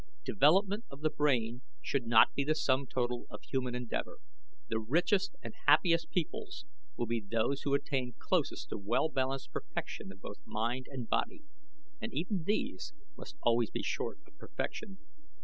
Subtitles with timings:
[0.25, 4.17] Development of the brain should not be the sum total of human endeavor.
[4.67, 6.65] The richest and happiest peoples
[6.97, 11.43] will be those who attain closest to well balanced perfection of both mind and body,
[12.01, 14.97] and even these must always be short of perfection.